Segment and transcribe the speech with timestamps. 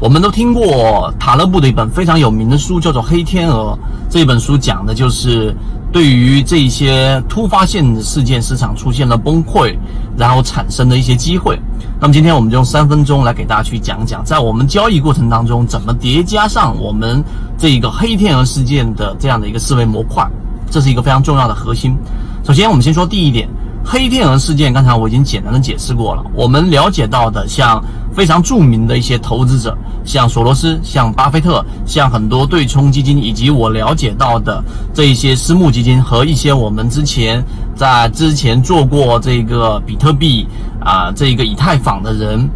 [0.00, 3.78] 我们都听过塔勒布的一本非常有名的书，叫做《黑天鹅》。
[4.08, 5.54] 这本书讲的就是
[5.92, 9.76] 对于这一些突发性事件，市场出现了崩溃，
[10.16, 11.60] 然后产生的一些机会。
[12.00, 17.22] 那么今天我们就用三分钟来给大家去讲讲，在我们交易过程当中怎么叠加上我们
[17.58, 20.26] 这一个黑天鹅事件的这样的一个思维模块，
[20.70, 21.94] 这是一个非常重要的核心。
[22.42, 23.46] 首先，我们先说第一点。
[23.84, 26.22] 黑天鹅事件，刚才我已经简单的解释过了。
[26.34, 27.82] 我们了解到的，像
[28.14, 34.62] 非常著名的一些投资者，像索罗斯、像巴菲特、像很多对冲基金，以及我了解到的
[34.94, 37.42] 这一些私募基金和一些我们之前
[37.74, 40.46] 在之前做过这个比特币
[40.80, 42.48] 啊这个以太坊的人，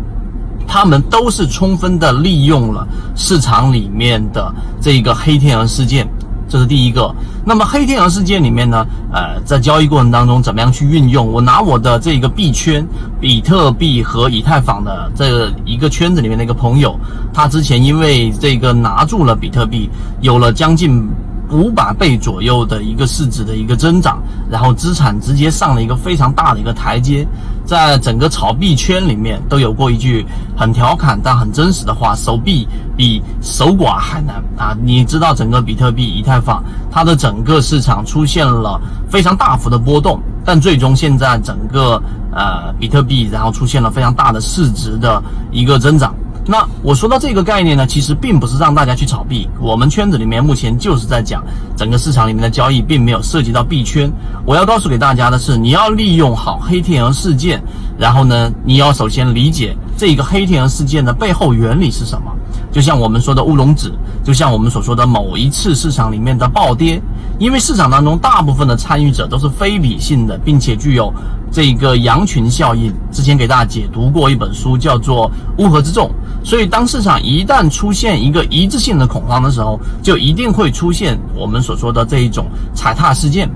[0.68, 6.06] 他们都是充分的利用了市场里面的这个黑天鹅事件。
[6.48, 7.14] 这是第一个。
[7.44, 11.30] 那么黑天鹅事件里面呢，呃，在交易过程当中怎么样去运用？
[11.30, 12.86] 我拿我的这个币圈，
[13.20, 16.98] 比特币和以太坊的这一个圈子里面的一个朋友，
[17.32, 21.08] 他之前因为这个拿住了比特币，有了将近。
[21.55, 27.24] 五百倍左右的一个市值的一个增长，然后资产直接上了一个非常大的一个台阶，
[27.65, 32.66] 在整个炒币圈里面都有过一句很调侃但很真实的话：守币
[32.97, 34.77] 比守寡还难啊！
[34.82, 46.13] 你知道整个比特币、以太坊，它的整个市场出现了非常大幅的波动，但最终现在整个呃比特币然后出现了非常大的市值的一个增长。
[46.46, 49.48] 那我说到这个概念呢，其实并不是让大家去炒币。
[49.60, 51.42] 我们圈子里面目前就是在讲
[51.76, 54.12] 整个市场里面的交易，并没有涉及到币圈。
[54.45, 57.62] 我要告诉给大家的是，你要利用好黑天鹅事件，
[57.98, 62.30] 然后呢，你要首先理解这个黑天鹅事件的背后原理是什么。
[62.74, 63.92] 就像我们说的乌龙指，
[64.25, 67.00] 就像我们所说的某一次市场里面的暴跌，
[67.38, 71.14] 因为市场当中大部分的参与者都是非理性的，并且具有
[71.52, 72.92] 这个羊群效应。
[73.12, 75.30] 之前给大家解读过一本书，叫做
[75.64, 76.08] 《乌合之众》。
[76.44, 83.48] 所以，当市场一旦出现一个一致性的恐慌的时候，就一定会出现我们所说的这一种踩踏事件。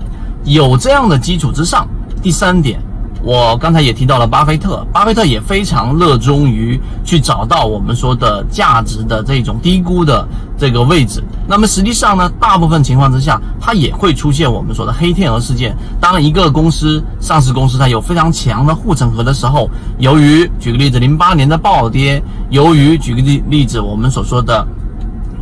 [0.45, 1.89] 有这样的基础之上，
[2.23, 2.81] 第三点。
[3.23, 11.23] 我刚才也提到了巴菲特，巴菲特也非常热衷于去找到我们说的价值的这种低估的这个位置。
[11.47, 15.77] 那么实际上呢，大部分情况之下，它也会出现我们说的黑天鹅事件。
[16.01, 19.69] 当一个公司上市公司它有非常强的护城河的时候，
[19.99, 24.65] 由于举个例子，零八年的暴跌，由于举个例例子，我们所说的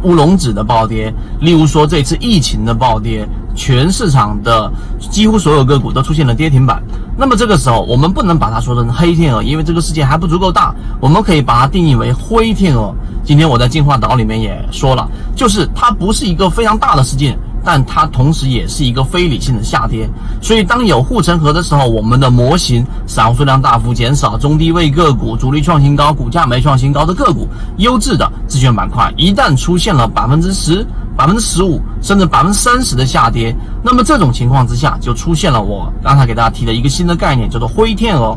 [0.02, 3.28] 乌龙指的暴跌，例如说这次疫情的暴跌。
[3.56, 4.70] 全市场的
[5.10, 6.80] 几乎所有个股都出现了跌停板，
[7.16, 12.94] 那么这个时候我们不能把它说成黑天鹅，因为这个事件还不足够大，我们可以把它定义为灰天鹅。
[13.24, 20.08] 今天我在进化岛里面也说了，就是它不是一个非常大的事件，但它同时也是一个非理性的下跌。
[20.40, 30.86] 所以当有护城河的时候，我们的模型散户数量大幅减少，中低位个股主力创新高，股价没创新高的个股，优质的自选板块一旦出现了百分之十。
[31.16, 38.36] 百分之十五甚至百分之三十的下跌，那么这种情况之下，就出现了我刚才给大家提的一个新的概念，叫做灰天鹅。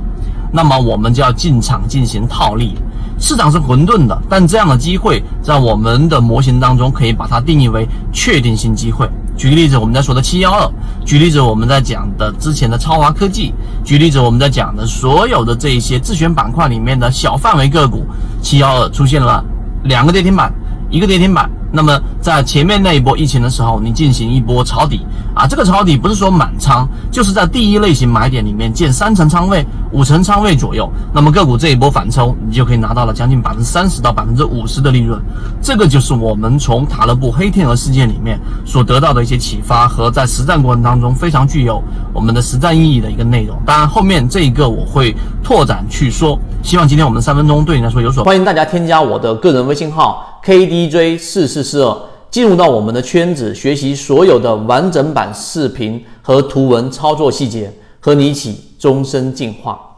[0.52, 2.76] 那么我们就要进场进行套利。
[3.20, 9.08] 市场是混沌的，但这样的机会在我们的模型当中可以把它定义为确定性机会。
[9.38, 10.72] 举个例子，我们在说的七幺二；
[11.06, 13.54] 举例子，我们在讲的之前的超华科技；
[13.84, 18.06] 举例子，我们在讲的所有的这一些自选板块里面的小范围个股，
[18.42, 19.44] 七幺二出现了
[19.84, 20.52] 两个跌停板，
[20.90, 21.50] 一个跌停板。
[21.72, 30.92] 那么在前面那一波疫情的时候，你进行一波抄底啊，这个抄底不是说满仓，就是在第一类型买点里面建三层仓位、五成仓位左右。
[31.14, 35.22] 那么个股这一波反抽，你就可以拿到了将近百分之三十到百分之五十的利润。
[35.62, 43.56] 这个就是我们从塔勒布黑天鹅事件里面所得到的一些启发和在实战过程当中非常具有我们的实战意义的一个内容。
[43.66, 46.40] 当然后面这一个我会拓展去说。
[46.62, 48.24] 希望今天我们三分钟对你来说有所。
[48.24, 50.26] 欢迎大家添加我的个人微信号。
[50.44, 51.98] KDJ 四四四二，
[52.32, 59.89] 进入到我们的圈子，学习所有的完整版视频和图文操作细节，和你一起终身进化。